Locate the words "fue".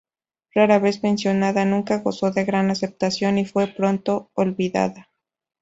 3.45-3.67